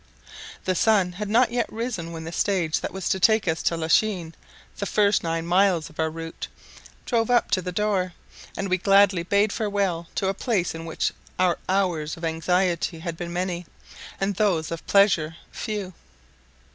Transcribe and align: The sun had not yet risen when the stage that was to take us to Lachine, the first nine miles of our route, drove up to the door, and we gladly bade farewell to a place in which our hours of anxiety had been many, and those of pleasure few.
The 0.65 0.73
sun 0.73 1.11
had 1.11 1.29
not 1.29 1.51
yet 1.51 1.71
risen 1.71 2.11
when 2.11 2.23
the 2.23 2.31
stage 2.31 2.79
that 2.79 2.91
was 2.91 3.07
to 3.09 3.19
take 3.19 3.47
us 3.47 3.61
to 3.61 3.77
Lachine, 3.77 4.33
the 4.77 4.87
first 4.87 5.21
nine 5.21 5.45
miles 5.45 5.91
of 5.91 5.99
our 5.99 6.09
route, 6.09 6.47
drove 7.05 7.29
up 7.29 7.51
to 7.51 7.61
the 7.61 7.71
door, 7.71 8.13
and 8.57 8.67
we 8.67 8.79
gladly 8.79 9.21
bade 9.21 9.53
farewell 9.53 10.07
to 10.15 10.27
a 10.27 10.33
place 10.33 10.73
in 10.73 10.85
which 10.85 11.11
our 11.37 11.59
hours 11.69 12.17
of 12.17 12.25
anxiety 12.25 12.97
had 12.97 13.15
been 13.15 13.31
many, 13.31 13.67
and 14.19 14.33
those 14.37 14.71
of 14.71 14.87
pleasure 14.87 15.35
few. 15.51 15.93